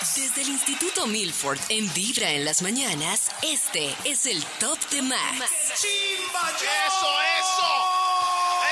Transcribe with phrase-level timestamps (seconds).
[0.00, 5.44] Desde el Instituto Milford en Vibra en las mañanas, este es el Top de Max.
[5.78, 6.50] ¡Chimba!
[6.56, 7.68] ¡Eso, eso!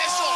[0.06, 0.30] ¡Eso!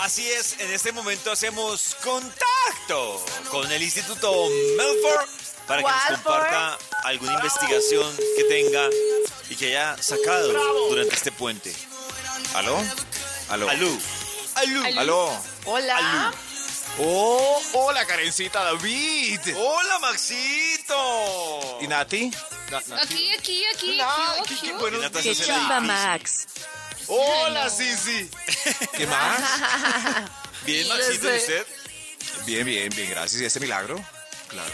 [0.00, 5.28] Así es, en este momento hacemos contacto con el Instituto Melford
[5.68, 8.88] para que nos comparta alguna investigación que tenga
[9.48, 10.52] y que haya sacado
[10.88, 11.72] durante este puente.
[12.54, 12.76] ¿Aló?
[13.48, 13.70] ¿Aló?
[13.70, 13.96] Alú.
[14.56, 14.98] Alú.
[14.98, 15.30] ¿Aló?
[15.66, 16.34] Hola.
[16.98, 19.40] Oh, hola, Karencita David.
[19.56, 21.78] Hola, Maxito.
[21.80, 22.30] ¿Y Nati?
[23.02, 23.98] Aquí, aquí, aquí.
[24.00, 25.80] Ay, ¿Qué qué- Nata se hace la difícil.
[25.86, 26.46] Max.
[27.08, 28.30] Hola, Sisi.
[28.96, 29.40] ¿Qué más?
[30.66, 31.66] Bien, Maxito, ¿y usted?
[32.46, 33.42] Bien, bien, bien, gracias.
[33.42, 34.02] ¿Y este milagro?
[34.48, 34.72] Claro.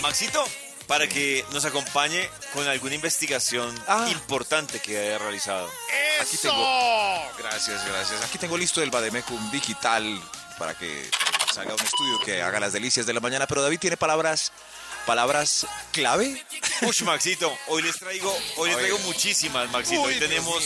[0.00, 0.44] Maxito,
[0.86, 4.06] para que nos acompañe con alguna investigación Ah.
[4.10, 5.68] importante que haya realizado.
[6.20, 7.32] Aquí tengo.
[7.38, 8.22] Gracias, gracias.
[8.22, 10.04] Aquí tengo listo el Bademecum digital
[10.58, 11.10] para que
[11.56, 13.46] salga un estudio que haga las delicias de la mañana.
[13.46, 14.52] Pero David tiene palabras,
[15.06, 16.44] palabras clave.
[16.82, 20.02] Ush, Maxito, hoy les traigo, hoy les traigo muchísimas, Maxito.
[20.02, 20.62] Uy, hoy tenemos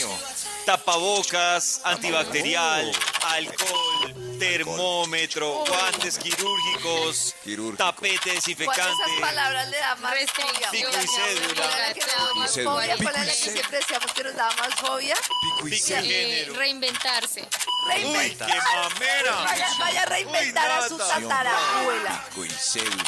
[0.65, 3.27] tapabocas, antibacterial, Oh.
[3.27, 7.77] alcohol, termómetro, guantes quirúrgicos, Quirúrgico.
[7.77, 9.03] tapete ¿Cuál de desinfectante.
[9.03, 10.69] esas palabras le da más fobia?
[10.71, 11.53] Pico y cédula.
[11.55, 12.71] ¿Cuál es la que le da Pico y más cédula.
[12.71, 13.53] ¿Cuál y la que cédula.
[13.53, 15.15] siempre decíamos que nos daba más fobia?
[15.41, 15.73] Pico y.
[15.73, 16.53] Eh, género.
[16.55, 17.41] reinventarse.
[17.41, 18.49] Uy, Reinventar.
[18.51, 19.35] qué mamera.
[19.43, 22.25] Vaya, vaya a reinventar Uy, a su tatarabuela.
[22.29, 23.03] Pico y cédula.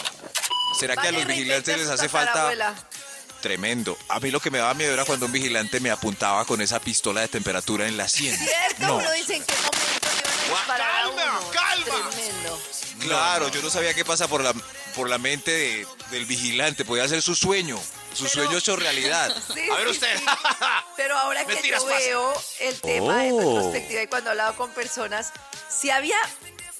[0.79, 2.51] ¿Será que a los vigilantes les hace falta.
[3.41, 3.97] Tremendo.
[4.07, 6.79] A mí lo que me daba miedo era cuando un vigilante me apuntaba con esa
[6.79, 8.37] pistola de temperatura en la sien.
[8.37, 8.87] ¿Cierto?
[8.87, 9.53] No, Uno dice en qué
[10.51, 11.09] calma,
[11.39, 11.51] uno.
[11.51, 12.09] calma.
[12.11, 12.61] Tremendo.
[12.99, 14.53] claro, yo no sabía qué pasa por la,
[14.95, 16.85] por la mente de- del vigilante.
[16.85, 17.79] Podía ser su sueño,
[18.13, 19.35] su Pero- sueño hecho realidad.
[19.53, 20.17] Sí, A ver sí, usted.
[20.17, 20.25] sí.
[20.97, 22.01] Pero ahora que Mentiras yo pasan.
[22.03, 23.39] veo el tema en Oh.
[23.39, 25.31] retrospectiva y cuando he hablado con personas,
[25.69, 26.17] si había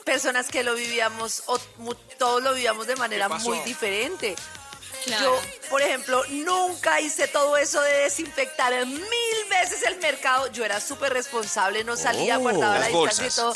[0.05, 3.49] personas que lo vivíamos, o mu- todos lo vivíamos de manera pasó?
[3.49, 4.35] muy diferente.
[5.05, 5.23] Claro.
[5.41, 8.99] Yo, por ejemplo, nunca hice todo eso de desinfectar mil
[9.49, 10.47] veces el mercado.
[10.51, 13.53] Yo era súper responsable, no salía, Oh, guardaba la las distancia y todo.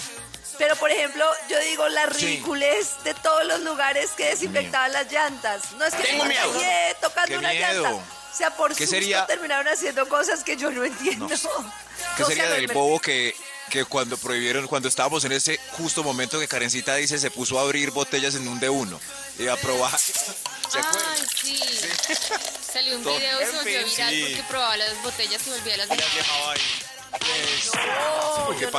[0.57, 2.25] Pero, por ejemplo, yo digo la Sí.
[2.25, 5.71] ridiculez de todos los lugares que desinfectaban las llantas.
[5.73, 6.51] No es que Tengo miedo.
[6.53, 7.83] callé tocando Qué una miedo.
[7.83, 7.95] llanta.
[7.97, 11.27] O sea, por ¿Qué susto sería- terminaron haciendo cosas que yo no entiendo.
[12.17, 13.35] ¿Qué O sea, sería del bobo que,
[13.69, 17.61] que cuando prohibieron, cuando estábamos en ese justo momento que Karencita dice, se puso a
[17.63, 18.99] abrir botellas en un de uno
[19.39, 19.97] y a probar?
[20.69, 21.11] ¿Se acuerdan?
[21.13, 21.59] Ay, sí.
[22.73, 24.21] Salió un Todo- video, se volvió viral sí.
[24.27, 26.53] porque probaba las botellas y volvía a las Las dejaba.
[26.53, 28.71] No, ¿Qué yo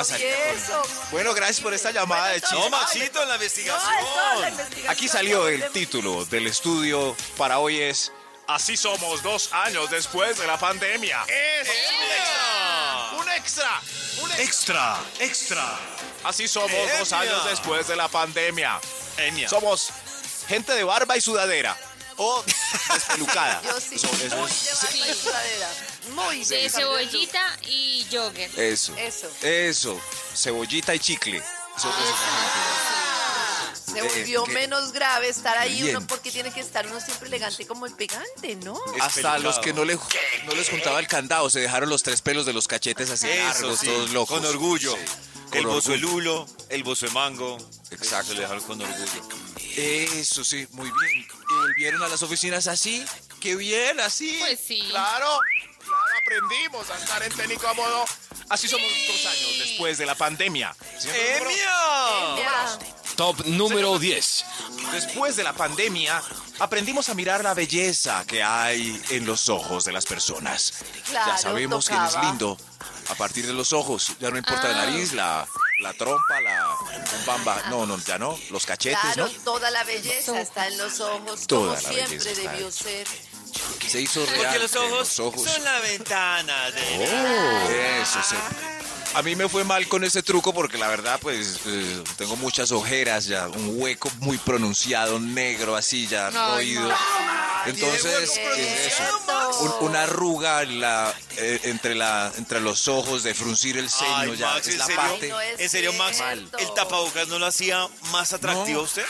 [0.69, 0.82] no.
[1.10, 2.41] Bueno, gracias por esta llamada de.
[2.53, 4.88] No, Maxito, en la No, investigación.
[4.88, 8.12] Aquí salió el título del estudio para hoy es
[8.47, 11.22] Así somos dos años después de la pandemia.
[11.28, 11.69] ¡Es
[13.19, 13.81] Un extra.
[14.22, 14.99] Un extra.
[15.19, 15.78] Extra.
[16.25, 17.20] Así somos dos Emia.
[17.20, 18.81] años después de la pandemia.
[19.19, 19.49] Enia.
[19.50, 19.91] Somos
[20.48, 21.76] gente de barba y sudadera.
[22.16, 22.44] o
[22.94, 23.62] despelucada.
[23.62, 25.69] Yo sí, Eso, muy eso de barba y sudadera.
[26.14, 28.50] Muy De cambio cebollita y jogger.
[28.58, 28.97] Eso.
[28.97, 29.31] Eso.
[29.42, 30.00] Eso.
[30.34, 31.37] Cebollita y chicle.
[31.38, 32.16] Eso look.
[33.94, 35.97] Se volvió menos grave estar ahí Bien.
[35.97, 38.78] uno porque tiene que estar uno siempre elegante como el pegante, ¿no?
[39.00, 42.44] Hasta los que no, le, no les juntaba el candado se dejaron los tres pelos
[42.44, 44.37] de los cachetes así Eso, largos, sí, todos locos.
[44.38, 44.92] Con orgullo.
[44.94, 44.98] Sí,
[45.53, 47.59] el bozo de lulo, el bozo de mango.
[47.91, 48.28] Exacto.
[48.28, 49.22] Se le dejaron con orgullo.
[49.76, 51.26] Eso sí, muy bien.
[51.50, 53.04] Y volvieron a las oficinas así.
[53.41, 54.37] Qué bien, así.
[54.41, 54.84] Pues sí.
[54.91, 55.38] Claro.
[55.78, 58.04] Claro, aprendimos a estar en tenis cómodo.
[58.50, 60.75] Así somos dos años después de la pandemia.
[61.04, 62.78] ¡Emia!
[63.16, 64.44] Top número 10.
[64.93, 66.23] Después de la pandemia,
[66.58, 70.75] aprendimos a mirar la belleza que hay en los ojos de las personas.
[71.08, 72.28] Claro, ya sabemos quién es tocaba.
[72.28, 72.56] lindo
[73.08, 74.12] a partir de los ojos.
[74.20, 75.46] Ya no importa la nariz, la,
[75.81, 76.66] la trompa, la
[77.26, 77.62] bamba.
[77.70, 78.38] No, no, ya no.
[78.50, 79.43] Los cachetes, Claro, ¿no?
[79.44, 83.06] toda la belleza está en los ojos, Toda como la siempre debió ser.
[83.88, 84.37] Se hizo real.
[84.43, 86.81] Porque los ojos, los ojos- son la ventana de...
[86.99, 88.37] Oh, eso sí.
[89.14, 92.70] A mí me fue mal con ese truco porque la verdad, pues, eh, tengo muchas
[92.72, 96.58] ojeras ya, un hueco muy pronunciado, negro, así ya, no.
[96.61, 99.02] Entonces, Tiene hueco es eso.
[99.61, 104.33] Un- una arruga en la, eh, entre, la, entre los ojos de fruncir el ceño,
[104.33, 105.00] Ay, ya, Max, es ¿en la serio?
[105.00, 105.29] parte.
[105.29, 106.17] No es ¿En serio, Max?
[106.19, 106.59] cierto.
[106.59, 109.05] ¿El tapabocas no lo hacía más atractivo a usted?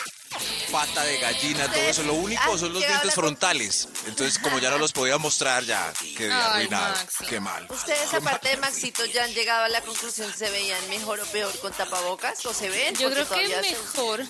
[0.70, 2.02] pata de gallina, todo eso.
[2.02, 3.88] Lo único Ay, son los dientes frontales.
[4.06, 6.94] Entonces, como ya no los podía mostrar, ya quedé Ay, arruinado.
[7.26, 7.66] Qué mal.
[7.70, 11.58] ¿Ustedes, aparte de Maxito, ya han llegado a la conclusión se veían mejor o peor
[11.60, 12.44] con tapabocas?
[12.44, 12.94] ¿O se ven?
[12.96, 14.20] Yo Porque creo que mejor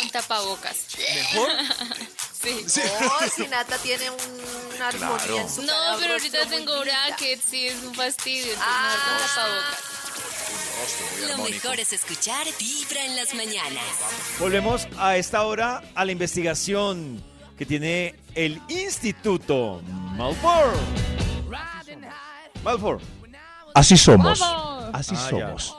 [0.00, 0.76] con tapabocas.
[1.14, 1.50] ¿Mejor?
[2.42, 2.82] Sí.
[3.00, 4.16] No, si Nata tiene un-
[4.74, 5.36] una armonía Claro.
[5.38, 8.52] en su No, cara, pero ahorita tengo brackets y es un fastidio.
[8.58, 8.96] Ah.
[11.18, 13.84] muy Lo mejor es escuchar Vibra en las mañanas.
[14.38, 17.22] Volvemos a esta hora a la investigación
[17.56, 19.80] que tiene el Instituto
[20.16, 20.74] Malfour.
[22.64, 23.00] Malfour.
[23.74, 24.40] Así somos.
[24.92, 25.30] Así Ah, ya.
[25.30, 25.76] somos.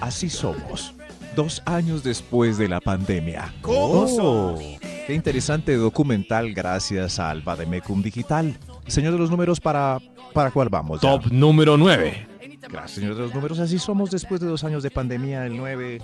[0.00, 0.92] Así somos.
[1.34, 3.52] Dos años después de la pandemia.
[3.60, 4.58] ¿Cómo Oh,
[5.06, 8.58] Qué interesante documental gracias al Bademecum Digital.
[8.88, 10.00] Señor de los números, ¿para,
[10.34, 11.00] para cuál vamos?
[11.00, 11.10] ya?
[11.10, 12.26] Top número 9.
[12.68, 13.60] Gracias, señor de los números.
[13.60, 16.02] Así somos después de dos años de pandemia, el 9.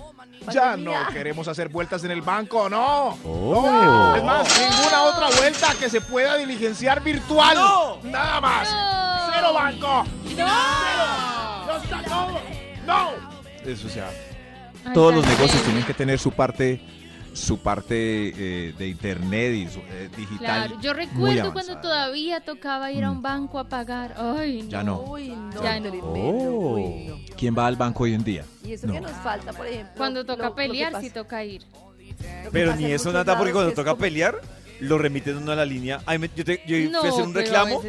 [0.53, 3.17] Ya no queremos hacer vueltas en el banco, no.
[3.25, 4.13] Oh.
[4.15, 7.55] Es más, ninguna otra vuelta que se pueda diligenciar virtual.
[7.55, 7.97] ¡No!
[8.03, 8.71] Nada más.
[8.71, 9.33] No.
[9.33, 10.05] Cero banco.
[10.33, 10.47] Cero.
[11.67, 12.39] No está todo.
[12.87, 13.09] No.
[13.65, 14.09] Eso ya.
[14.93, 16.81] Todos los negocios tienen que tener su parte
[17.33, 17.95] su parte
[18.67, 20.37] eh, de internet y su, eh, digital.
[20.67, 24.15] Claro, yo recuerdo cuando todavía tocaba ir a un banco a pagar.
[24.17, 24.69] Ay, no.
[24.69, 25.01] Ya no.
[25.01, 25.89] Uy, no, Ya no.
[26.03, 26.75] Oh.
[26.75, 27.19] Uy, no.
[27.37, 28.45] ¿Quién va al banco hoy en día?
[28.63, 28.93] Y eso No.
[28.93, 29.93] que nos falta, por ejemplo.
[29.97, 31.63] Cuando toca lo pelear, sí toca ir.
[32.51, 34.39] Pero ni eso, Nata, porque cuando toca como- pelear,
[34.79, 36.01] lo remiten uno a la línea.
[36.05, 37.81] Ay, me- yo, te- yo No, fui a hacer un a reclamo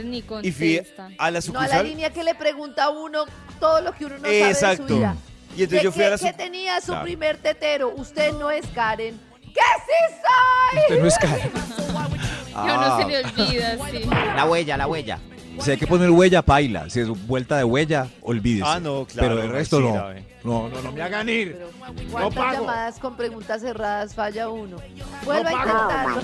[0.43, 1.87] y fui a la No, a la sucursal.
[1.87, 3.25] línea que le pregunta a uno
[3.61, 4.89] todo lo que uno no sabe de Exacto.
[4.89, 5.17] su vida.
[5.57, 7.03] Y entonces ¿De yo fui a qué- la su- que tenía su Claro.
[7.05, 7.95] primer tetero?
[7.97, 9.19] Usted no es Karen.
[9.55, 10.81] ¡Que sí soy!
[10.81, 11.51] Usted no es Karen.
[11.51, 14.09] Que a uno se le Ah, olvida, sí.
[14.37, 15.19] La huella, la huella.
[15.61, 16.89] si hay que poner huella, paila.
[16.91, 18.65] Si es vuelta de huella, olvídese.
[18.69, 20.15] Ah, no, claro, Pero el resto sí, no.
[20.45, 20.93] No, no, no.
[20.93, 21.53] Me hagan ir.
[21.57, 22.61] Pero, No ¿Cuántas pago.
[22.61, 24.77] llamadas con preguntas cerradas falla uno?
[25.25, 26.23] Vuelva No a intentarlo.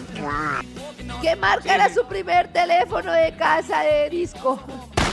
[1.22, 4.60] ¿Qué marca era su primer teléfono de casa de disco?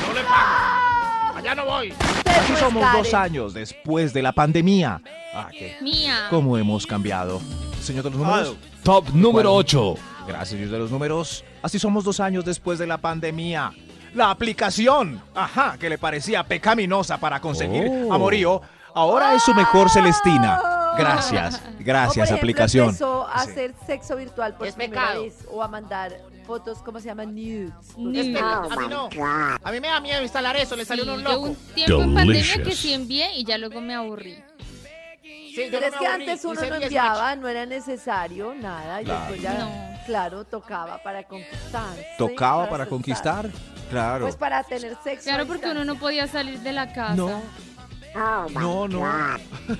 [0.07, 1.37] No le pago.
[1.37, 1.89] Allá no voy.
[1.89, 5.01] No es somos dos años después de la pandemia.
[5.33, 5.77] Ah, qué.
[5.81, 6.25] Mía.
[6.29, 7.39] ¿Cómo hemos cambiado?
[7.87, 8.55] Señor de los Ah, números.
[8.83, 9.95] Top número 8.
[10.27, 11.43] Gracias, señor de los números.
[11.61, 13.71] Así somos dos años después de la pandemia.
[14.13, 18.13] La aplicación, ajá, que le parecía pecaminosa para conseguir Oh.
[18.13, 18.61] amorío,
[18.93, 20.59] ahora es su mejor Celestina.
[20.97, 22.85] Gracias, O, por gracias, ejemplo, aplicación.
[22.87, 23.51] empezó a Sí.
[23.51, 25.23] hacer sexo virtual por Es primera pecado.
[25.23, 26.17] vez o a mandar
[26.47, 27.35] fotos, ¿cómo se llaman?
[27.35, 27.71] Nudes.
[27.97, 28.41] Nudes.
[28.41, 29.09] A mí no.
[29.63, 30.75] A mí me da miedo instalar eso.
[30.75, 31.41] Le Sí, salió uno yo loco.
[31.41, 32.79] un tiempo en pandemia que Delicious.
[32.79, 34.41] sí envié y ya luego me aburrí.
[35.57, 39.01] Sí, Pero es que antes uno no 10 enviaba, no era necesario nada.
[39.01, 39.19] Y Claro.
[39.21, 40.00] después ya, No.
[40.06, 41.95] claro, tocaba para conquistar.
[42.18, 43.50] ¿Tocaba para conquistar?
[43.89, 44.25] Claro.
[44.25, 45.24] Pues para tener sexo.
[45.30, 47.15] Claro, porque uno no podía salir de la casa.
[47.15, 47.42] No.
[48.54, 49.04] No, no.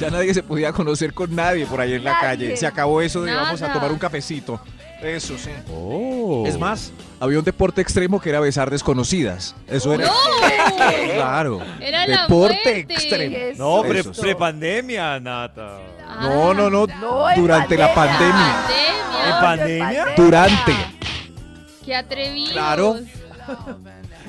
[0.00, 2.54] Ya nadie se podía conocer con nadie por ahí en la calle.
[2.58, 4.60] Se acabó eso de vamos a tomar un cafecito.
[5.06, 5.50] Eso sí.
[5.72, 6.44] Oh.
[6.46, 9.54] Es más, había un deporte extremo que era besar desconocidas.
[9.68, 10.06] Eso era.
[10.06, 10.12] ¡No!
[11.14, 11.60] Claro.
[11.80, 12.94] Era la deporte muerte.
[12.94, 13.34] extremo.
[13.34, 14.20] ¿Qué es No, pre- Eso sí.
[14.20, 15.78] prepandemia, Nata.
[16.06, 16.86] Ah, No, no, no.
[16.86, 18.56] No, en Durante la pandemia.
[18.66, 19.26] pandemia.
[19.26, 20.06] ¿En pandemia?
[20.16, 20.72] Durante.
[21.84, 22.52] ¡Qué atrevidos!
[22.52, 22.96] Claro.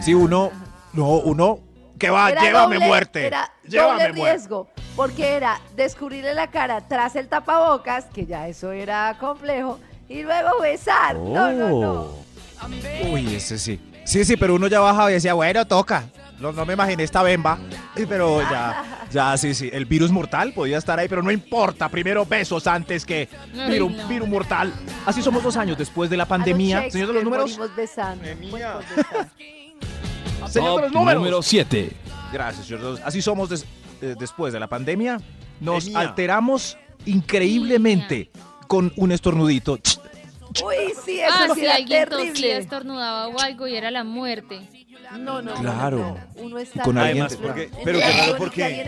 [0.01, 0.51] Sí, uno.
[0.93, 1.59] No, uno.
[1.99, 3.25] Que va, Era llévame doble- muerte.
[3.27, 4.55] Era llévame doble muerte.
[4.95, 9.79] porque era descubrirle la cara tras el tapabocas, que ya eso era complejo,
[10.09, 11.15] y luego besar.
[11.15, 11.91] No, no, no.
[11.91, 12.23] Oh.
[13.11, 13.79] Uy, ese sí.
[14.05, 16.05] Sí, sí, pero uno ya bajaba y decía, bueno, toca.
[16.39, 17.57] No, no me imaginé esta bemba.
[17.95, 19.71] Sí, Pero ya, ya, sí, sí.
[19.73, 21.89] El virus mortal podía estar ahí, pero no importa.
[21.89, 23.27] Primero besos antes que
[23.67, 24.07] virus, no.
[24.07, 24.71] virus mortal.
[25.07, 26.91] Así somos dos años después de la pandemia.
[26.91, 27.59] Señor de los números.
[27.75, 28.23] besando.
[30.47, 31.19] Señor de los números.
[31.21, 31.91] número 7.
[32.31, 32.99] Gracias, señor.
[33.03, 33.65] Así somos des-
[34.01, 35.19] eh, después de la pandemia.
[35.59, 38.29] Nos alteramos increíblemente
[38.67, 39.79] con un estornudito.
[40.65, 42.57] Uy, sí, eso Ah, sí si era alguien tosía, terrible.
[42.57, 44.61] estornudaba o algo y era la muerte.
[45.19, 45.97] No, no, no, Claro.
[46.35, 46.43] no.
[46.43, 48.85] Uno está con alguien- Además, porque, En pero qué raro porque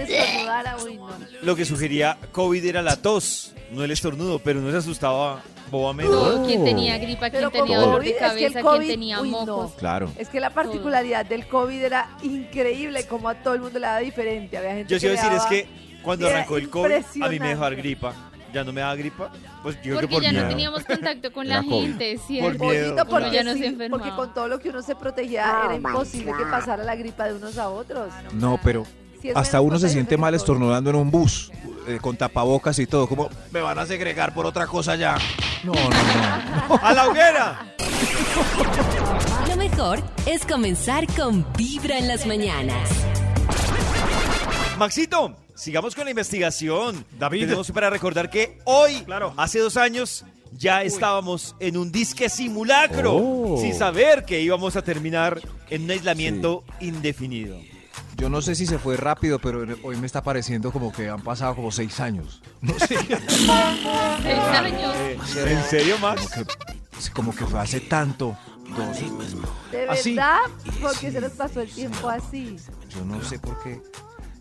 [0.97, 1.09] no.
[1.43, 6.11] lo que sugería COVID era la tos, no el estornudo, pero uno se asustaba bobamente.
[6.11, 8.89] Todo, quién tenía gripa, con tenía dolor COVID, de es que el cabeza, COVID, quién
[8.91, 9.45] tenía uy, no.
[9.45, 9.71] mocos.
[9.75, 10.11] Claro.
[10.17, 13.99] Es que la particularidad del COVID era increíble, como a todo el mundo le daba
[13.99, 14.57] diferente.
[14.57, 15.69] Había gente Yo sí que iba a decir es que
[16.01, 18.28] cuando arrancó el COVID, a mí me dejó dar gripa.
[18.53, 21.31] Ya no me da gripa, pues yo creo que Porque por ya no teníamos contacto
[21.33, 22.57] con la gente, ¿cierto?
[22.57, 22.95] Por miedo.
[22.95, 26.31] Pollito, porque, ya no sí, porque con todo lo que uno se protegía era imposible
[26.37, 28.11] que pasara la gripa de unos a otros.
[28.33, 28.85] No, pero
[29.35, 31.51] hasta uno se siente mal estornudando en un bus,
[31.87, 35.17] eh, con tapabocas y todo, como me van a segregar por otra cosa ya.
[35.63, 36.75] No, no, no.
[36.81, 37.75] ¡A la hoguera!
[39.47, 42.89] Lo mejor es comenzar con Vibra en las mañanas.
[44.77, 47.05] Maxito, sigamos con la investigación.
[47.17, 47.41] David.
[47.45, 49.33] Tenemos para recordar que hoy, Claro.
[49.37, 53.57] hace dos años, ya estábamos en un disque simulacro, Oh.
[53.61, 55.39] sin saber que íbamos a terminar
[55.69, 57.57] en un aislamiento indefinido.
[58.17, 61.21] Yo no sé si se fue rápido, pero hoy me está pareciendo como que han
[61.21, 62.41] pasado como seis años.
[62.61, 62.97] No sé.
[62.97, 64.95] Seis años.
[65.37, 66.27] ¿En serio, Max?
[66.33, 66.53] Como que,
[66.99, 68.37] sí, como que fue hace tanto.
[68.75, 68.97] Dos.
[69.71, 70.13] ¿De Así.
[70.15, 70.39] verdad?
[70.81, 72.55] ¿Por qué se les pasó el tiempo así?
[72.89, 73.81] Yo no sé por qué.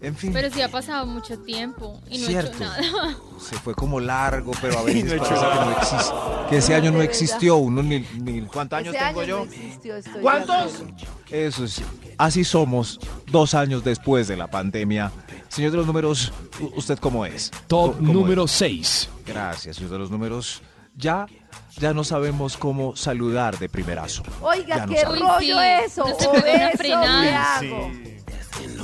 [0.00, 2.50] En fin, Pero sí ha pasado mucho tiempo y no he Cierto.
[2.52, 3.17] hecho nada.
[3.40, 6.14] se fue como largo, pero a veces no he hecho parece que no existe.
[6.50, 7.57] Que ese año no existió.
[7.57, 9.38] Uno ni, ni- ¿Cuántos años Ese tengo año yo?
[9.47, 10.73] no existió, estoy ¿Cuántos?
[11.31, 11.83] Eso es.
[12.17, 13.00] Así somos
[13.31, 15.11] dos años después de la pandemia.
[15.49, 17.50] Señor de los números, ¿u- ¿usted cómo es?
[17.67, 18.81] Top ¿Cómo número 6.
[18.88, 19.09] es?
[19.26, 20.62] Gracias, señor de los números.
[20.97, 21.26] Ya,
[21.78, 24.23] ya no sabemos cómo saludar de primerazo.
[24.43, 25.28] Oiga, no qué sabemos.
[25.37, 26.09] Rollo sí, eso.
[26.09, 27.61] no se o pega una eso, frenada.
[27.61, 27.90] ¿qué hago?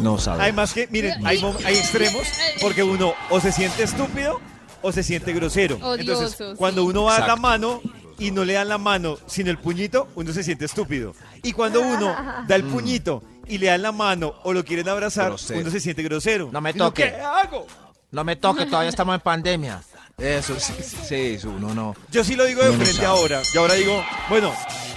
[0.00, 0.42] No sabemos.
[0.44, 1.38] Además que, miren, hay,
[1.76, 2.22] extremos
[2.60, 4.40] porque uno o se siente estúpido
[4.82, 5.78] o se siente grosero.
[5.98, 7.40] Entonces, cuando uno va a la Exacto.
[7.42, 7.80] mano
[8.18, 11.14] y no le dan la mano sin el puñito, uno se siente estúpido.
[11.42, 12.14] Y cuando uno
[12.46, 15.60] da el puñito y le dan la mano o lo quieren abrazar, Grosero.
[15.60, 16.48] uno se siente grosero.
[16.52, 17.04] No me ¿Y uno toque.
[17.10, 17.66] ¿Qué hago?
[18.10, 19.82] No me toque, todavía estamos en pandemia.
[20.16, 21.96] Eso, sí, sí, sí, eso, uno no.
[22.12, 23.06] Yo sí lo digo de no frente sabe.
[23.08, 23.42] ahora.
[23.52, 24.52] Y ahora digo, bueno,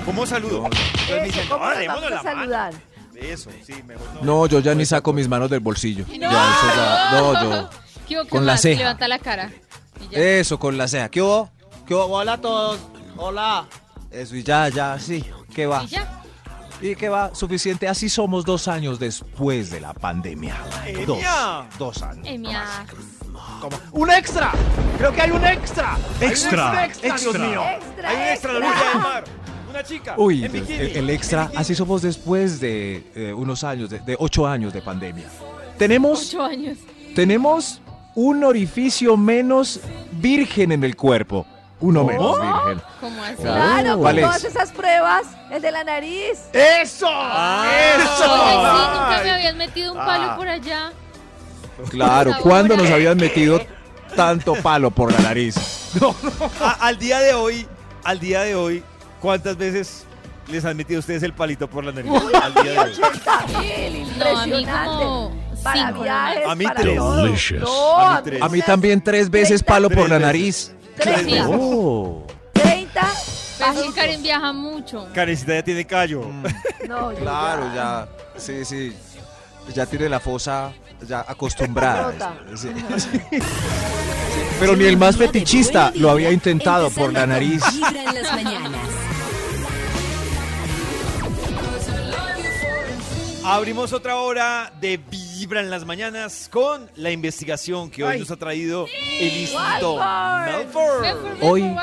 [0.06, 0.66] ¿cómo saludo?
[0.66, 2.40] Entonces me Eso, dicen, ¿Cómo "Ah, nos démonos vamos a la mano".
[2.42, 2.74] saludar?
[3.20, 4.22] Eso, sí, mejor no.
[4.24, 6.06] No, yo ya ni saco mis manos del bolsillo.
[6.08, 6.14] No.
[6.32, 7.12] Ya, eso ya.
[7.12, 7.70] No, yo.
[8.08, 8.62] ¿Qué hubo, Con qué la más?
[8.62, 8.80] ceja.
[8.80, 9.52] Levanta la cara.
[10.02, 10.20] y ya.
[10.20, 11.10] Eso, con la ceja.
[11.10, 11.50] ¿Qué hubo?
[11.88, 12.06] ¿Qué hubo?
[12.06, 12.80] Hola a todos.
[13.18, 13.66] Hola.
[14.12, 15.26] Eso, y ya, ya, sí.
[15.54, 15.84] ¿Qué va?
[15.84, 16.22] Y ya.
[16.80, 17.34] ¿Y qué va?
[17.34, 17.88] Suficiente.
[17.88, 20.56] Así somos dos años después de la pandemia.
[21.08, 21.18] Dos.
[21.80, 22.26] Dos años.
[22.28, 22.64] Emia.
[23.60, 23.76] ¿Cómo?
[23.92, 24.52] ¡Un extra!
[25.00, 25.98] Creo que hay un extra.
[26.22, 27.48] Extra, Hay un extra, Dios extra.
[27.48, 27.64] mío.
[27.64, 29.24] Extra, Hay un extra del mar.
[29.80, 30.16] Una chica.
[30.18, 31.44] Uy, en el, bikini, el en extra.
[31.44, 31.62] bikini.
[31.62, 35.26] Así somos después de eh, unos años, de, de ocho años de pandemia.
[35.78, 36.78] Tenemos Ocho años.
[37.14, 37.82] tenemos
[38.16, 39.80] un orificio menos
[40.14, 41.46] virgen en el cuerpo.
[41.80, 42.82] Uno menos virgen.
[43.00, 43.36] ¿Cómo así?
[43.44, 44.26] Claro, con ¿Cuál es?
[44.26, 46.40] todas esas pruebas, el de la nariz.
[46.54, 47.06] ¡Eso!
[47.08, 47.68] Ah.
[47.94, 50.36] Oye, sí, nunca me habían metido un palo Ah.
[50.38, 50.92] por allá.
[51.92, 52.32] Claro.
[52.42, 53.62] ¿cuándo nos habían metido
[54.16, 55.56] tanto palo por la nariz?
[56.62, 57.68] A- al día de hoy,
[58.04, 58.84] al día de hoy,
[59.22, 60.06] ¿cuántas veces
[60.48, 62.12] les han metido ustedes el palito por la nariz?
[62.42, 62.92] Al día de hoy.
[62.92, 64.86] 80 mil, No, a mí impresionante.
[65.06, 66.98] como para cinco viajes, A mí para tres.
[66.98, 67.24] todo.
[67.24, 67.62] Delicious.
[67.64, 68.42] No, A mí tres.
[68.64, 70.72] A también tres veces palo por la Tres nariz.
[70.98, 71.48] 30.
[71.50, 72.26] Oh.
[72.54, 73.08] 30.
[73.60, 73.94] Pero es que.
[73.94, 75.08] Karen viaja mucho.
[75.14, 76.22] Karencita ya tiene callo.
[76.88, 78.08] No, yo Claro, ya.
[78.38, 78.96] Sí, sí.
[79.74, 80.72] Ya tiene la fosa
[81.06, 82.04] ya acostumbrada.
[82.12, 82.34] Rota.
[82.56, 83.20] Sí, sí.
[84.60, 87.62] Pero ni el más fetichista lo había intentado por la nariz.
[87.74, 88.82] Vibra en las mañanas.
[93.50, 98.20] Abrimos otra hora de Vibra en las mañanas con la investigación que hoy Ay.
[98.20, 98.88] nos ha traído
[99.22, 100.02] el Instituto.
[100.46, 101.06] Melford.
[101.42, 101.76] Hoy-.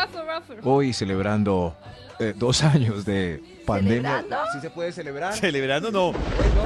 [0.63, 1.75] Hoy celebrando
[2.19, 4.19] eh, dos años de pandemia.
[4.19, 4.53] ¿Celebrando?
[4.53, 5.33] ¿Sí se puede celebrar?
[5.35, 6.13] Celebrando, no.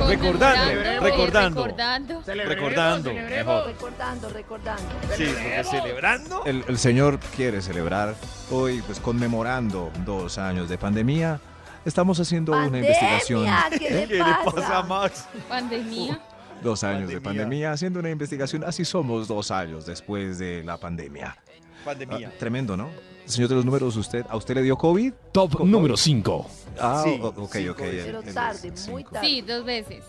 [0.09, 1.65] Recordando, recordando.
[1.65, 2.23] recordando.
[2.27, 3.13] Recordando.
[3.13, 3.67] Mejor.
[3.67, 4.95] Recordando, recordando.
[5.17, 6.45] Sí, porque celebrando.
[6.45, 8.17] El, el señor quiere celebrar
[8.51, 11.41] hoy, pues conmemorando dos años de pandemia.
[11.89, 13.47] Estamos haciendo una investigación.
[13.79, 14.79] ¿Qué le ¿Qué le pasa?
[14.79, 15.25] a Max?
[15.49, 16.21] Pandemia.
[16.63, 17.73] Dos años de Pandemia.
[17.73, 18.63] haciendo una investigación.
[18.65, 21.37] Así somos dos años después de la pandemia.
[21.85, 22.29] Pandemia.
[22.29, 22.91] Ah, tremendo, ¿no?
[23.25, 25.13] Señor de los números, ¿usted, ¿a usted le dio COVID?
[25.33, 26.47] Top número 5.
[26.81, 27.79] Ah, Sí, ok, sí, ok.
[27.79, 29.11] Pero el- tarde, el muy cinco.
[29.13, 29.27] tarde.
[29.27, 30.05] Sí, dos veces.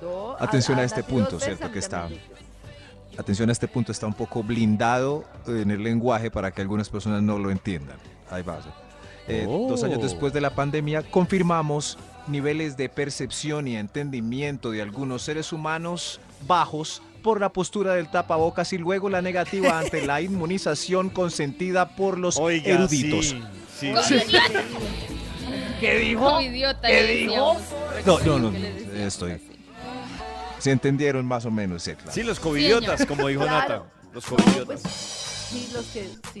[0.00, 1.70] No, Atención a a- este punto, ¿cierto?
[1.70, 2.08] Que está-.
[3.18, 7.22] Atención a este punto, está un poco blindado en el lenguaje para que algunas personas
[7.22, 7.98] no lo entiendan.
[8.30, 8.58] Ahí va.
[9.28, 9.66] Eh, Oh.
[9.68, 15.52] Dos años después de la pandemia, confirmamos niveles de percepción y entendimiento de algunos seres
[15.52, 21.94] humanos bajos por la postura del tapabocas y luego la negativa ante la inmunización consentida
[21.96, 23.26] por los Oiga, eruditos.
[23.78, 24.16] sí, sí.
[25.80, 26.40] ¿Qué dijo?
[26.40, 26.88] Idiota.
[26.88, 27.58] le decíamos.
[28.06, 28.52] No, no, no,
[29.04, 29.40] estoy.
[30.58, 32.12] Se entendieron más o menos, sí, claro.
[32.12, 33.58] Sí, los covidiotas, como dijo Claro.
[33.84, 33.92] Nata.
[34.14, 34.80] Los No, covidiotas.
[34.80, 36.08] pues, sí, los que.
[36.32, 36.40] sí.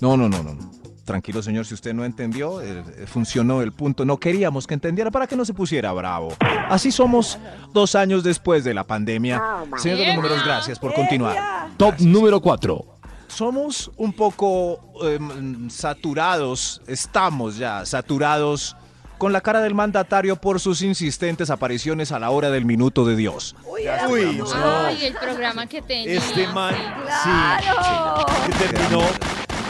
[0.00, 0.54] No, no, no, no.
[0.54, 0.70] no.
[1.10, 4.04] Tranquilo, señor, si usted no entendió, eh, eh, funcionó el punto.
[4.04, 6.32] No queríamos que entendiera para que no se pusiera bravo.
[6.68, 7.36] Así somos
[7.74, 9.42] dos años después de la pandemia.
[9.76, 11.66] Señor de los números, gracias por continuar.
[11.76, 12.84] Top número 4.
[13.26, 18.76] Somos un poco em, saturados, estamos ya saturados
[19.18, 23.16] con la cara del mandatario por sus insistentes apariciones a la hora del minuto de
[23.16, 23.56] Dios.
[23.66, 24.46] Uy, no.
[24.54, 26.12] Ay, el programa que tenía.
[26.14, 26.72] Este man,
[27.04, 28.26] ¡Claro!
[28.46, 29.00] sí, terminó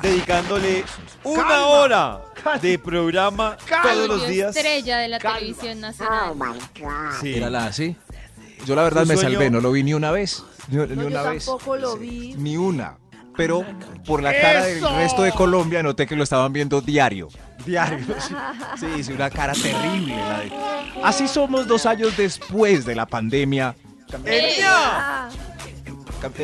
[0.03, 0.85] dedicándole
[1.25, 2.21] una hora
[2.63, 4.57] de programa todos los días.
[4.57, 6.35] estrella de la televisión nacional.
[7.21, 7.35] Sí.
[7.37, 7.97] Era la así.
[8.67, 9.33] Yo la verdad ¿Tu me sueño?
[9.33, 10.43] salvé, no lo vi ni una vez.
[10.69, 11.45] Ni, ni No, yo una vez.
[11.47, 12.35] tampoco lo vi.
[12.37, 12.97] Ni una.
[13.37, 13.65] Pero
[14.07, 17.29] por la cara del resto de Colombia noté que lo estaban viendo diario.
[17.65, 18.05] Diario.
[18.19, 18.35] Sí,
[18.97, 20.17] sí, sí, una cara terrible.
[20.17, 20.53] la de-
[21.05, 23.75] Así somos dos años después de la pandemia.
[24.11, 24.53] Cam- eh,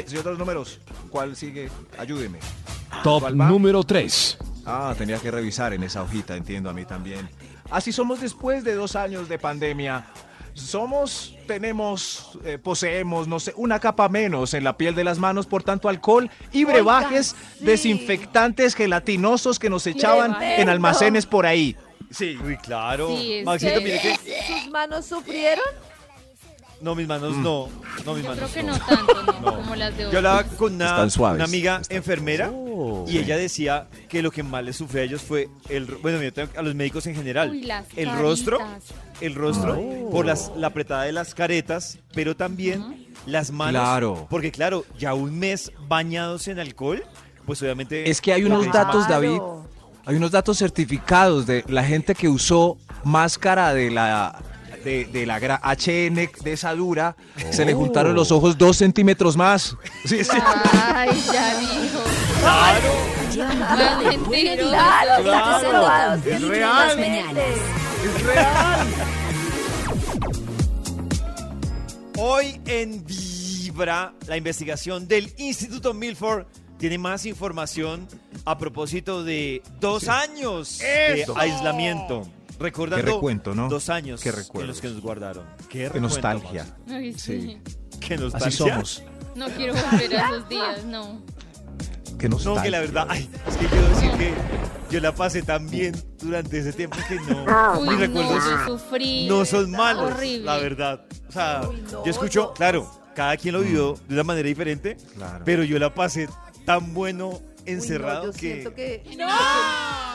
[0.06, 1.70] Señor de los números, ¿cuál sigue?
[1.98, 2.38] Ayúdeme.
[3.02, 3.48] Top ¿Cuál va?
[3.48, 4.38] número 3.
[4.64, 7.28] Ah, tenía que revisar en esa hojita, entiendo a mí también.
[7.70, 10.06] Así somos después de dos años de pandemia.
[10.54, 15.46] Somos, tenemos, eh, poseemos, no sé, una capa menos en la piel de las manos
[15.46, 17.64] por tanto alcohol y Oiga, brebajes sí.
[17.64, 21.76] desinfectantes gelatinosos que nos echaban en almacenes por ahí.
[22.10, 22.38] Sí.
[22.42, 23.08] Uy, claro.
[23.16, 24.14] Sí, Maxito, que- mire que.
[24.14, 25.64] ¿Sus manos sufrieron?
[26.80, 27.68] No, mis manos no.
[28.04, 29.32] No, mis Yo creo manos que no tanto, ¿no?
[29.40, 29.54] No.
[29.56, 30.16] Como las de Yo hoy.
[30.16, 32.65] hablaba con una, una amiga enfermera Oh,
[33.06, 33.18] y sí.
[33.18, 36.50] ella decía que lo que más les sufre a ellos fue el bueno, yo tengo
[36.56, 38.58] a los médicos en general, Uy, las el rostro,
[39.20, 40.10] el rostro Oh.
[40.10, 44.26] por las, la apretada de las caretas, pero también las manos, Claro.
[44.30, 47.02] porque claro, ya un mes bañados en alcohol,
[47.44, 48.86] pues obviamente Es que hay unos Claro.
[48.86, 49.38] datos, David,
[50.04, 54.38] hay unos datos certificados de la gente que usó máscara de la
[54.86, 57.16] de, de la gra- HN de esa dura,
[57.50, 59.76] se le juntaron los ojos dos centímetros más.
[60.04, 60.30] Sí, sí.
[60.94, 61.98] Ay, ya dijo.
[62.40, 62.92] Claro,
[63.34, 64.10] Claro.
[65.22, 67.22] claro, probado Es científicamente.
[67.22, 67.36] real.
[68.04, 68.86] Es real.
[72.18, 76.46] Hoy en Vibra, la investigación del Instituto Milford
[76.78, 78.06] tiene más información
[78.44, 81.36] a propósito de dos años de ¡Eso!
[81.36, 82.26] aislamiento.
[82.58, 83.68] Recordando Qué recuento, ¿no?
[83.68, 84.68] dos años Qué en recuerdos.
[84.68, 85.44] los que nos guardaron.
[85.68, 86.66] Qué, Qué recuento, nostalgia.
[86.88, 87.58] Ay, sí.
[88.00, 88.48] Qué nostalgia.
[88.48, 89.02] Así somos.
[89.34, 91.20] No quiero volver a esos días, no.
[92.18, 92.62] Qué No, nostalgia.
[92.62, 94.34] que la verdad, ay, es que quiero decir que
[94.90, 97.44] yo la pasé tan bien durante ese tiempo que no.
[97.78, 99.26] Uy, mis no, recuerdos yo sufrí.
[99.28, 100.44] no son malos, Horrible.
[100.46, 101.04] la verdad.
[101.28, 102.54] O sea, Uy, no, yo escucho, no.
[102.54, 105.44] claro, cada quien lo vivió de una manera diferente, Claro.
[105.44, 106.28] pero yo la pasé
[106.64, 108.38] tan bueno Uy, no, encerrado yo que...
[108.38, 109.18] siento que, que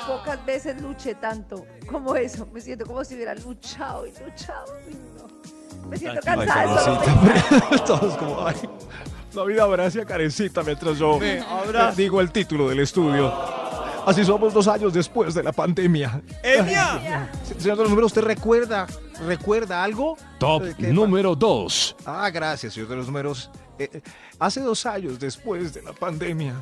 [0.07, 2.47] pocas veces luché tanto como eso.
[2.53, 4.65] Me siento como si hubiera luchado y luchado.
[4.87, 5.89] Uy, no.
[5.89, 7.01] Me siento cansada.
[7.85, 8.55] Todos como, ay,
[9.33, 11.41] la vida abraza a Karencita mientras yo Me
[11.95, 13.31] digo el título del estudio.
[14.05, 16.21] Así somos dos años después de la pandemia.
[16.43, 17.29] ¡Enia!
[17.57, 18.87] Señor de los números, ¿usted recuerda,
[19.27, 20.17] recuerda algo?
[20.39, 21.97] Top Eh, ¿qué número 2.
[22.05, 23.51] Ah, gracias, señor de los números.
[23.83, 24.01] Eh, eh,
[24.39, 26.53] hace dos años después de la pandemia,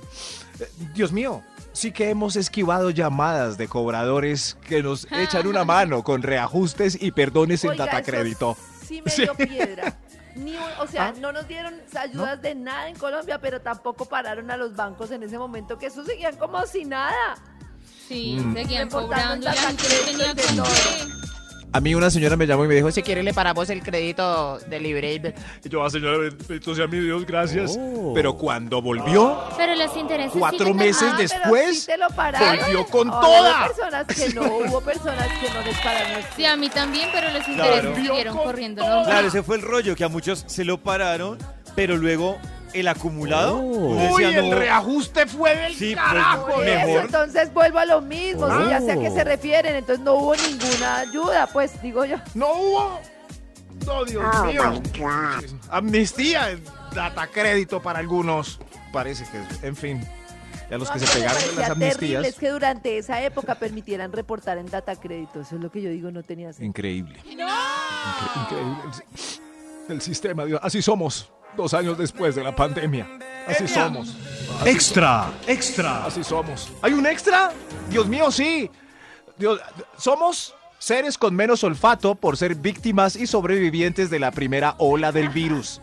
[0.60, 6.02] eh, Dios mío, sí que hemos esquivado llamadas de cobradores que nos echan una mano
[6.04, 8.58] con reajustes y perdones en Oiga, data eso crédito.
[8.88, 9.24] Sí me Sí.
[9.24, 9.98] dio piedra.
[10.36, 11.14] Ni o sea, ¿Ah?
[11.20, 15.24] no nos dieron ayudas de nada en Colombia, pero tampoco pararon a los bancos en
[15.24, 17.36] ese momento, que eso seguían como si nada.
[18.08, 18.54] Sí, Mm.
[18.54, 20.64] seguían cobrando y la gente tenía con.
[21.72, 24.58] A mí una señora me llamó y me dijo, Si quiere le paramos el crédito
[24.68, 25.14] de libre.
[25.64, 27.78] Y yo, ah, señora, bendito sea mi Dios, gracias.
[28.16, 31.10] Pero cuando volvió, Pero los intereses Cuatro meses.
[31.14, 32.58] Ah, después, sí te lo pararon.
[32.60, 33.52] volvió con Ahora toda.
[33.52, 36.22] Hubo personas que no, hubo personas que no les pararon.
[36.36, 37.96] Sí, a mí también, pero los intereses Claro.
[37.96, 38.84] siguieron corriendo.
[39.06, 41.38] Claro, ese fue el rollo, que a muchos se lo pararon,
[41.76, 42.38] pero luego
[42.74, 43.58] el acumulado...
[43.58, 46.46] uno uy, decía, el no, reajuste fue del Sí, pues, carajo.
[46.48, 47.02] Por eso, Mejor.
[47.06, 49.14] entonces vuelvo a lo mismo, si ya sé a qué Oh.
[49.16, 52.18] se refieren, entonces no hubo ninguna ayuda, pues digo yo.
[52.34, 53.00] No hubo.
[53.86, 54.82] No, Dios mío.
[55.70, 56.60] Amnistía,
[56.94, 58.60] data crédito para algunos.
[58.92, 60.02] Parece que, en fin.
[60.70, 62.26] Ya los No, que a se pegaron de las parecía terrible amnistías.
[62.28, 65.90] es que durante esa época permitieran reportar en data crédito, eso es lo que yo
[65.90, 66.68] digo, no tenía sentido.
[66.68, 67.20] Increíble.
[67.26, 68.84] Incre- increíble.
[69.90, 70.60] El sistema, Dios.
[70.62, 71.32] Así somos.
[71.60, 73.06] Dos años después de la pandemia.
[73.46, 74.16] Así somos.
[74.64, 76.06] Extra, extra.
[76.06, 76.72] Así somos.
[76.82, 77.52] ¿Hay un extra?
[77.90, 78.72] Dios mío, sí.
[79.38, 79.60] Dios,
[79.98, 85.28] somos seres con menos olfato por ser víctimas y sobrevivientes de la primera ola del
[85.28, 85.82] virus.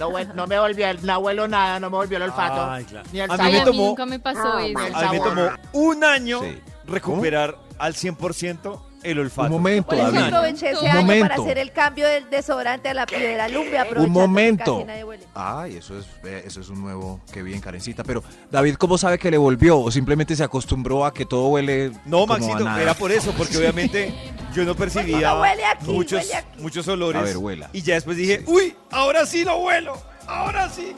[0.00, 2.68] No, no me volvió, el- no huelo nada, no me volvió el olfato.
[2.68, 3.08] Ay, claro.
[3.12, 3.72] Ni el A mí Ay, me a sabor.
[3.72, 4.58] mí tomó- nunca me pasó eso.
[4.58, 5.28] el A mí me sabor.
[5.28, 5.50] tomó
[5.90, 6.58] un año Sí.
[6.86, 9.46] recuperar al 100% el olfato.
[9.46, 10.22] Un momento, Por eso David.
[10.34, 11.42] aproveché ese Un año para momento.
[11.42, 13.04] hacer el cambio del desodorante a la
[13.48, 14.86] lumbre, aprovechando Un momento.
[15.34, 18.02] Ay, eso es, eh, eso es un nuevo, qué bien, Karencita.
[18.04, 19.78] Pero, David, ¿cómo sabe que le volvió?
[19.78, 22.82] ¿O simplemente se acostumbró a que todo huele No, como a Maxito, nada?
[22.82, 24.14] era por eso, porque obviamente
[24.54, 26.24] yo no percibía no huele aquí, muchos,
[26.58, 27.20] muchos olores.
[27.20, 27.70] A ver, huela.
[27.72, 30.94] Y ya después dije, uy, ahora sí no huelo, ahora sí.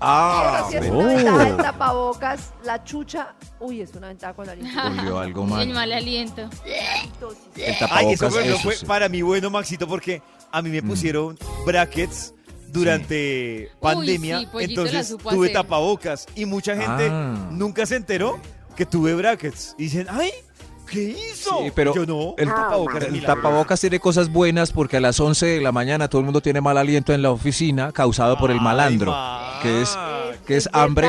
[0.00, 4.34] Ah, Pero si es pero- una ventaja el tapabocas, la chucha, uy, es una ventaja
[4.34, 4.86] con la limpieza.
[4.86, 5.68] Olió algo El mal.
[5.70, 6.42] mal aliento.
[6.42, 8.86] El Ay, tapabocas, eso, ejemplo, eso fue sí.
[8.86, 10.20] para mí bueno, Maxito, porque
[10.52, 10.88] a mí me Mm.
[10.88, 12.34] pusieron brackets
[12.68, 15.62] durante pandemia, sí, Pollito la entonces supo tuve hacer.
[15.62, 17.48] tapabocas y mucha gente Ah.
[17.50, 18.38] nunca se enteró
[18.76, 19.74] que tuve brackets.
[19.78, 20.32] Y dicen, ay,
[20.88, 21.58] ¿Qué hizo?
[21.62, 22.34] Sí, pero Yo no.
[22.36, 26.08] el, tapabocas es el tapabocas tiene cosas buenas porque a las 11 de la mañana
[26.08, 29.14] todo el mundo tiene mal aliento en la oficina causado por el malandro,
[29.62, 29.96] que es
[30.46, 31.08] que es hambre,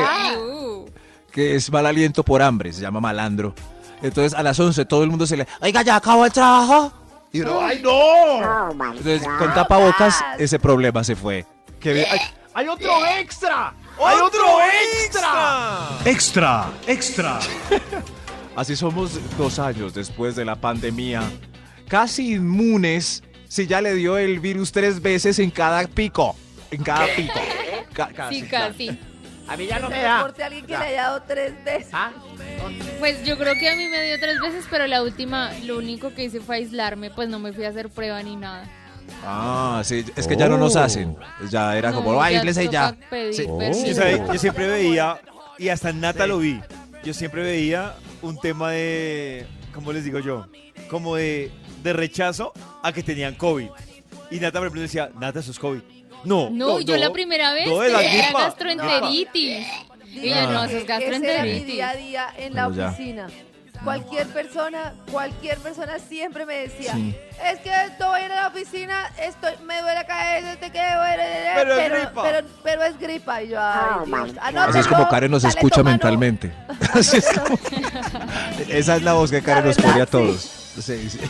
[1.30, 3.54] que es mal aliento por hambre, se llama malandro.
[4.02, 6.92] Entonces a las 11 todo el mundo se le, "Oiga, ya acabó el trabajo."
[7.32, 11.44] Y uno, "Ay, no." Entonces con tapabocas ese problema se fue.
[11.80, 12.20] Que ay,
[12.56, 13.74] ¡Hay otro extra!
[14.02, 14.40] ¡Hay otro
[15.04, 15.88] extra!
[16.06, 17.38] Extra, extra.
[18.56, 21.22] Así somos dos años después de la pandemia,
[21.88, 26.34] casi inmunes si ya le dio el virus tres veces en cada pico.
[26.70, 27.38] En cada pico.
[27.92, 28.72] Ca- casi, sí, claro.
[28.72, 28.98] casi.
[29.48, 30.16] A mí ya no me da.
[30.18, 31.88] reporte a alguien que le haya dado tres veces.
[31.92, 32.10] ¿Ah?
[32.98, 36.12] Pues yo creo que a mí me dio tres veces, pero la última, lo único
[36.14, 38.64] que hice fue aislarme, pues no me fui a hacer prueba ni nada.
[39.24, 40.80] Ah, sí, es que ya no nos Oh.
[40.80, 41.16] hacen.
[41.50, 42.96] Ya era No, como, ay, les toca ya.
[43.08, 43.44] pedir Sí.
[43.46, 44.32] permiso.
[44.32, 45.20] Yo, siempre veía,
[45.58, 46.60] y hasta en Nata lo vi,
[47.04, 50.46] yo siempre veía un tema de, ¿cómo les digo yo?
[50.88, 51.50] Como de,
[51.82, 52.52] de rechazo
[52.82, 53.68] a que tenían COVID.
[54.30, 55.80] Y Nata, por ejemplo, decía, Nata, eso es COVID.
[56.24, 59.66] No, No, yo la primera vez no, la tenía gastroenteritis.
[60.12, 61.66] Y yo, no, eso es Ese era mi gastroenteritis.
[61.66, 63.28] día a día en la Bueno, ya.
[63.86, 67.16] Cualquier persona, cualquier persona siempre me decía, Sí.
[67.44, 71.78] es que estoy en la oficina, estoy, me duele la cabeza, te quedo, Pero es
[71.78, 72.22] pero, gripa.
[72.22, 73.42] pero, pero es gripa.
[73.42, 74.30] Y yo, ay, Dios.
[74.40, 76.52] Así es como Karen nos escucha mentalmente.
[76.94, 77.58] Así es como-
[78.68, 80.40] Esa es la voz que Karen nos pone a todos.
[80.76, 81.20] Sí, sí.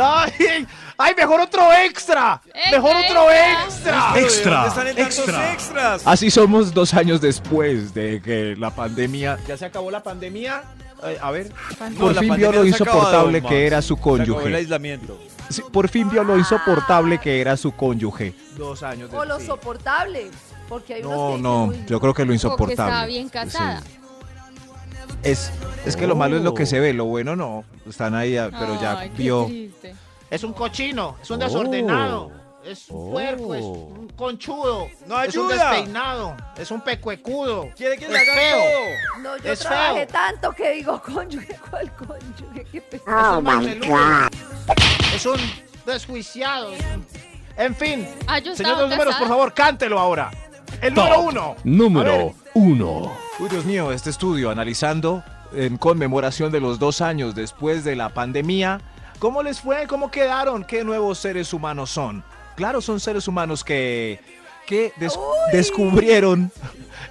[0.00, 0.66] ¡Ay!
[0.96, 2.40] ¡Ay, mejor otro extra!
[2.70, 4.10] ¡Mejor otro extra!
[4.14, 5.52] Pero ¿de Extra, tantos extra.
[5.52, 6.02] extras?
[6.06, 9.38] Así somos dos años después de que la pandemia.
[9.46, 10.62] ¿Ya se acabó la pandemia?
[11.10, 11.52] Eh, a ver.
[11.92, 14.54] No, por la fin vio lo no acabado, insoportable que era su el cónyuge.
[14.54, 15.18] aislamiento.
[15.48, 18.34] Sí, por fin vio lo insoportable que era su cónyuge.
[18.56, 20.30] Dos años O lo soportable.
[20.68, 22.72] Porque hay unos No, que no, dicen, "Uy, yo creo que lo insoportable.
[22.74, 23.80] estaba bien casada.
[23.82, 23.86] Sí.
[25.22, 25.52] Es,
[25.84, 27.64] es que lo malo es lo que se ve, lo bueno no.
[27.88, 29.46] Están ahí, ah, pero ya Ay, vio.
[29.46, 29.94] triste.
[30.30, 31.44] Es un cochino, es un Oh.
[31.44, 32.32] desordenado,
[32.66, 33.10] es un Oh.
[33.12, 35.70] puerco, es un conchudo, ¡No es un ayuda!
[35.70, 37.68] despeinado, es un pecuecudo.
[37.76, 38.56] Quiere que le Es hagan feo.
[38.58, 39.22] todo.
[39.22, 40.06] No, yo Es trabajé feo.
[40.08, 42.64] tanto que digo, cónyuge, ¿cuál cónyuge?
[42.72, 43.96] Qué un mameluco,
[45.14, 45.38] es un
[45.84, 46.70] desjuiciado.
[47.56, 50.30] En fin, Ah, señor los números, por favor, cántelo ahora.
[50.82, 51.56] El Top número uno.
[51.64, 53.12] Número uno.
[53.38, 55.22] Uy, Dios mío, este estudio analizando
[55.54, 58.80] en conmemoración de los dos años después de la pandemia,
[59.18, 59.86] ¿cómo les fue?
[59.86, 60.64] ¿Cómo quedaron?
[60.64, 62.22] ¿Qué nuevos seres humanos son?
[62.56, 64.18] Claro, son seres humanos que,
[64.66, 65.18] que des-
[65.52, 66.50] descubrieron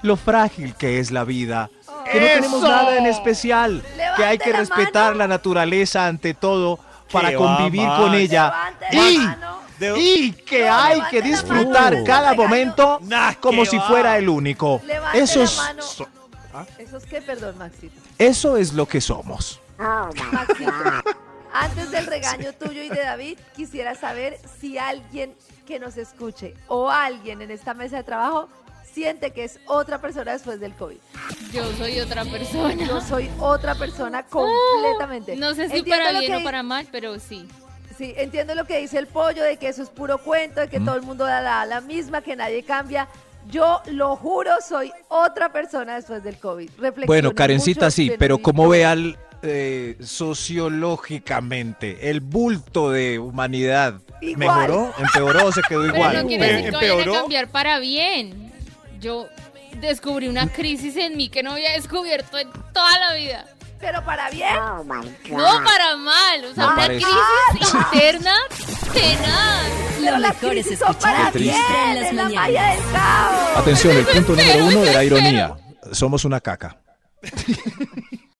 [0.01, 1.69] lo frágil que es la vida.
[2.11, 2.67] Que no tenemos ¡Eso!
[2.67, 3.83] nada en especial,
[4.17, 5.17] que hay que la respetar mano.
[5.19, 6.79] la naturaleza ante todo
[7.11, 8.53] para ¡Qué convivir va, con ella.
[8.91, 9.19] Y.
[9.79, 12.05] De- y que No, hay que disfrutar mano.
[12.05, 12.41] cada Regaño.
[12.47, 13.87] momento Nah, como si va.
[13.87, 14.81] fuera el único.
[14.85, 16.07] Levante Eso es- so-
[16.77, 17.21] ¿Eso es qué?
[17.21, 17.93] Perdón, Maxito.
[18.17, 19.59] Eso es lo que somos.
[21.55, 25.33] Antes del regaño tuyo y de David, quisiera saber si alguien
[25.65, 28.49] que nos escuche o alguien en esta mesa de trabajo
[28.93, 30.97] siente que es otra persona después del COVID.
[31.51, 32.85] Yo soy otra persona.
[32.85, 35.35] Yo soy otra persona completamente.
[35.35, 37.47] No sé si Entiendo para bien que o para mal, pero sí.
[37.97, 40.79] Sí, entiendo lo que dice el pollo, de que eso es puro cuento, de que
[40.79, 43.07] todo el mundo da la, la misma, que nadie cambia.
[43.49, 46.69] Yo lo juro, soy otra persona después del COVID.
[46.71, 53.95] Reflexioné Bueno, Karencita mucho, sí, pero como ve al eh, sociológicamente el bulto de humanidad
[54.21, 54.37] Igual.
[54.37, 56.21] mejoró, empeoró, se quedó Pero igual.
[56.23, 57.13] no quiere decir que vayan a ¿Empeoró?
[57.21, 58.51] cambiar para bien.
[58.99, 59.27] Yo
[59.79, 63.45] descubrí una crisis en mí que no había descubierto en toda la vida.
[63.79, 64.55] Pero para bien.
[64.55, 67.05] No para mal, o sea, Me una parece.
[67.05, 68.33] crisis interna
[68.93, 69.99] tenaz.
[69.99, 71.55] Lo las mejor es crisis son para escuchar bien,
[71.89, 73.57] en las la mañanas.
[73.57, 75.01] Atención, el punto número uno enfermo.
[75.03, 75.55] ironía.
[75.91, 76.77] Somos una caca.